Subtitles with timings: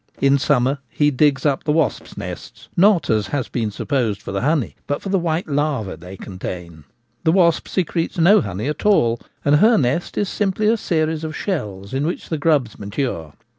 [0.19, 4.41] In summer he digs up the wasps' nests, not, as has been supposed, for the
[4.41, 6.85] honey, but for the white larvae they contain:
[7.23, 11.37] the wasp secretes no honey at all, and her nest is simply a series of
[11.37, 13.33] cells in which the grubs mature.